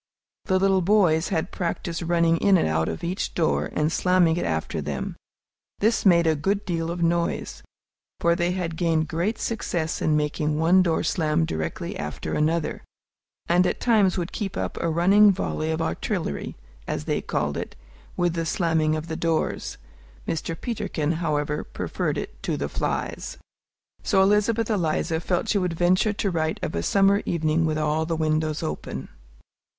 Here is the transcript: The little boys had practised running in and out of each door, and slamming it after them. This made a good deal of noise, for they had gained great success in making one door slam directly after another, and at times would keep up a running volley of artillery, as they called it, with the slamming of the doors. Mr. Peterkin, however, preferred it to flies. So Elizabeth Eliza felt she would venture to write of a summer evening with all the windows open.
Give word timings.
The 0.45 0.57
little 0.57 0.81
boys 0.81 1.29
had 1.29 1.51
practised 1.51 2.01
running 2.01 2.37
in 2.37 2.57
and 2.57 2.67
out 2.67 2.89
of 2.89 3.03
each 3.03 3.35
door, 3.35 3.69
and 3.71 3.91
slamming 3.91 4.35
it 4.35 4.45
after 4.47 4.81
them. 4.81 5.15
This 5.77 6.07
made 6.07 6.25
a 6.25 6.33
good 6.35 6.65
deal 6.65 6.89
of 6.89 7.03
noise, 7.03 7.61
for 8.19 8.33
they 8.35 8.53
had 8.53 8.77
gained 8.77 9.07
great 9.07 9.37
success 9.37 10.01
in 10.01 10.17
making 10.17 10.57
one 10.57 10.81
door 10.81 11.03
slam 11.03 11.45
directly 11.45 11.95
after 11.99 12.33
another, 12.33 12.81
and 13.47 13.67
at 13.67 13.79
times 13.79 14.17
would 14.17 14.31
keep 14.31 14.57
up 14.57 14.75
a 14.77 14.89
running 14.89 15.31
volley 15.31 15.69
of 15.69 15.83
artillery, 15.83 16.57
as 16.87 17.03
they 17.05 17.21
called 17.21 17.55
it, 17.55 17.75
with 18.17 18.33
the 18.33 18.47
slamming 18.47 18.95
of 18.95 19.05
the 19.07 19.15
doors. 19.15 19.77
Mr. 20.27 20.59
Peterkin, 20.59 21.11
however, 21.11 21.63
preferred 21.63 22.17
it 22.17 22.41
to 22.41 22.57
flies. 22.67 23.37
So 24.01 24.23
Elizabeth 24.23 24.71
Eliza 24.71 25.19
felt 25.19 25.49
she 25.49 25.59
would 25.59 25.73
venture 25.73 26.11
to 26.13 26.31
write 26.31 26.59
of 26.63 26.73
a 26.73 26.81
summer 26.81 27.21
evening 27.27 27.67
with 27.67 27.77
all 27.77 28.07
the 28.07 28.15
windows 28.15 28.63
open. 28.63 29.09